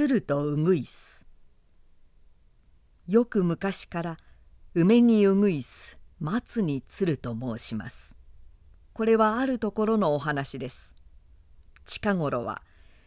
[0.00, 1.26] 鶴とうぐいす。
[3.06, 4.16] よく昔から
[4.72, 8.14] 梅にうぐいす松に鶴と申します。
[8.94, 10.96] これはあるところのお話です。
[11.84, 12.62] 近頃は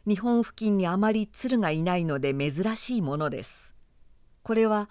[0.07, 3.73] 日本付近にあまり鶴がいないので珍しいものです。
[4.43, 4.87] これは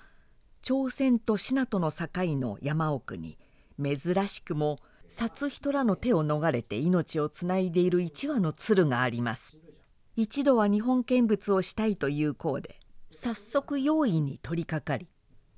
[0.61, 3.39] 朝鮮と信濃の境の山奥に
[3.81, 9.57] 珍しくも殺人らの手を逃れて命をつないでいる一羽の鶴があります。
[10.17, 12.83] 一度は日本見物をしたいという項で。
[13.15, 15.07] 早速用意に取り掛かり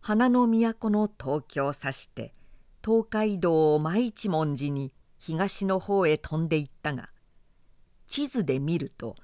[0.01, 2.35] 花の都の東京を指して
[2.85, 7.11] 東海道を舞一文字に東の方へ飛んでいったが
[8.09, 9.15] 地図で見ると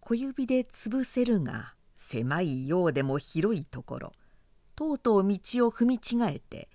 [0.00, 4.12] 小指で潰せるが狭いようでも広いところ
[4.74, 6.68] とうとう道を踏み違えて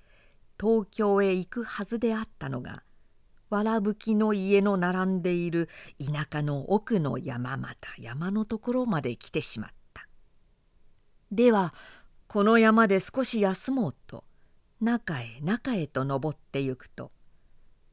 [0.60, 2.84] 東京へ行くはずであったのが
[3.50, 10.08] わらぶきの家の並んでいる田舎の奥の山また山のところまで来てしまった。
[11.32, 11.74] では
[12.28, 14.24] この山で少し休もうと
[14.82, 17.12] 中へ中へと登ってゆくと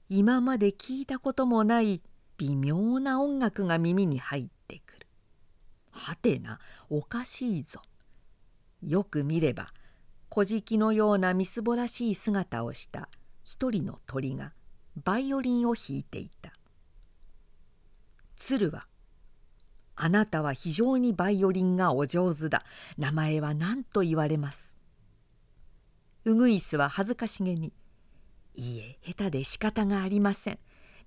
[0.09, 2.01] 今まで聞いたこともない
[2.39, 5.07] 微妙な音楽が耳に入ってくる。
[5.91, 7.81] はてなおかしいぞ。
[8.83, 9.73] よく見れば
[10.29, 13.09] 小敷のようなみすぼらしい姿をした
[13.43, 14.53] 一人の鳥が
[15.05, 16.53] バイオリンを弾いていた。
[18.37, 18.87] 鶴は
[19.97, 22.65] 「あなたは非常にバイオリンがお上手だ。
[22.99, 24.77] 名前は何と言われます」
[26.25, 27.73] ウグイスは恥ずかしげに
[28.55, 30.59] 「いいえ下手で仕方がありません。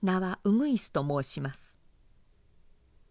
[0.01, 1.77] 名はウグイスと申します」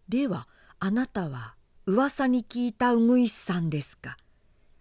[0.08, 1.56] ではあなたは
[1.86, 4.16] 噂に聞いたウグイスさんですか？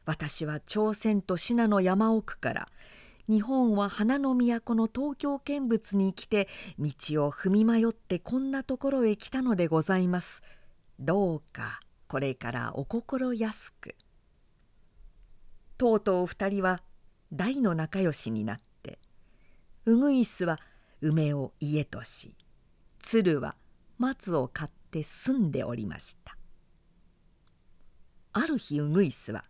[0.06, 2.70] 私は朝鮮と信濃山奥から
[3.30, 6.47] 日本は花の都の東京見物に来て
[6.80, 6.89] 道
[7.25, 10.42] を踏み迷ってこんなところへ来たのでございます。
[11.00, 13.95] どうかこれからお心安く。
[15.78, 16.81] とうとう二人は
[17.34, 19.00] 大の仲良しになって
[19.85, 20.59] ウグイスは
[21.01, 22.35] 梅を家とし
[23.00, 23.56] 鶴は
[24.00, 26.35] 松を買って住んでおりました
[28.34, 29.44] ある日ウグイスは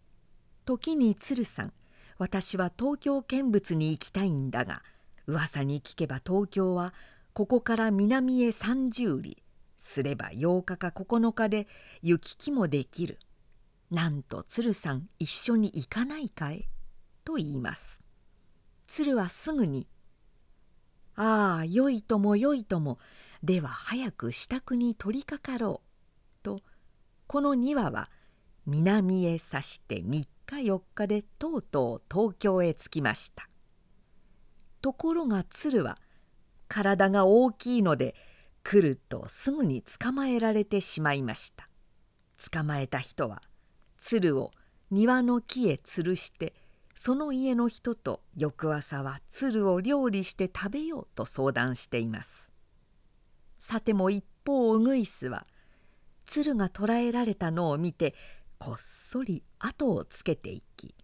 [0.66, 1.72] 「時に鶴さん
[2.18, 4.82] 私は東京見物に行きたいんだが
[5.26, 6.94] 噂に聞けば東京は
[7.32, 9.36] ここから南へ30里
[9.76, 11.66] すれば8日か9日で
[12.02, 13.18] 行き来もできる。
[13.90, 16.68] なんと鶴さん一緒に行かないかい?」
[17.24, 18.00] と言います。
[18.86, 19.86] 鶴はすぐに
[21.14, 22.98] 「ああよいともよいとも
[23.42, 25.88] では早く支度に取りかかろう」
[26.42, 26.62] と
[27.26, 28.10] この2羽は
[28.64, 33.48] 南へ指して3日4日でとうとう東京へ着きました。
[34.80, 35.98] ところが鶴は
[36.68, 38.14] 体が大きいので
[38.62, 41.68] 来るとすぐに捕まえられてしまいました。
[42.52, 43.42] 捕まえた人は
[43.98, 44.52] 鶴を
[44.90, 46.54] 庭の木へ吊るして
[46.94, 52.50] その家の人と翌朝は鶴を料理して食べようと相談しています。
[53.58, 55.46] さても一方ウグイスは
[56.24, 58.14] 鶴が捕らえられたのを見て
[58.58, 60.94] こっそり後をつけていき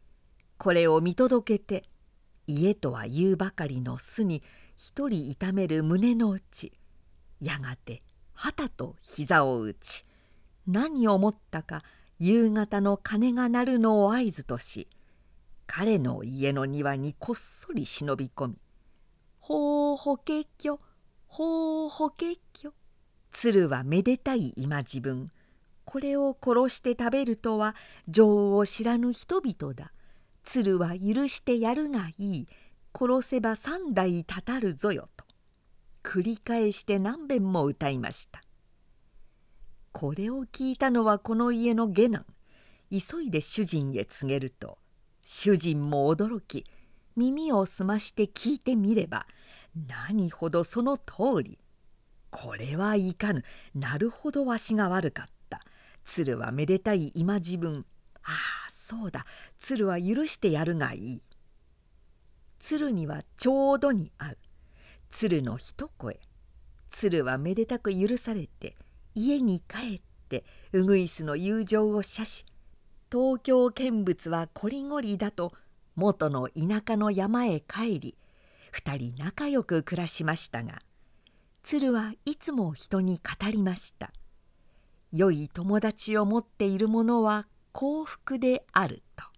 [0.58, 1.84] これを見届けて
[2.46, 4.42] 家とは言うばかりの巣に
[4.76, 6.72] 一人痛める胸の内
[7.41, 8.02] やがて
[8.32, 10.04] 旗と膝を打ち
[10.66, 11.82] 何を思ったか
[12.18, 14.88] 夕方の鐘が鳴るのを合図とし
[15.66, 18.58] 彼の家の庭にこっそり忍び込み
[19.41, 20.80] 「ほうほけきょ
[21.26, 22.74] ほうほけきょ」
[23.32, 25.30] 鶴はめでたい今自分
[25.92, 27.76] これを殺して食べるとは
[28.08, 29.92] 情を知らぬ人々だ。
[30.42, 32.48] 鶴は許してやるがいい。
[32.98, 35.26] 殺せば三代たたるぞよ」と
[36.03, 38.42] 繰り返して何べんも歌いました。
[39.92, 42.24] これを聞いたのはこの家の下男
[42.91, 44.78] 急いで主人へ告げると
[45.26, 46.64] 主人も驚き
[47.16, 49.26] 耳を澄まして聞いてみれば
[49.86, 51.59] 何ほどその通り
[52.30, 55.41] これはいかぬなるほどわしが悪かった
[56.04, 57.87] 鶴はめでたい今自分。
[58.22, 59.27] ああそうだ。
[59.60, 61.22] 鶴は許してやるがいい。
[62.59, 64.39] 鶴にはちょうどに合う。
[65.10, 66.21] 鶴の一声。
[66.93, 68.77] 鶴はめでたく許されて
[69.15, 72.45] 家に帰ってウグイスの友情を謝し
[73.10, 75.53] 東京見物はこりごりだと
[75.97, 78.16] 元の田舎の山へ帰り
[78.71, 80.81] 二人仲良く暮らしましたが
[81.63, 84.13] 鶴はいつも人に語りました。
[85.12, 89.31] 良い友達を持っている者は幸福であると。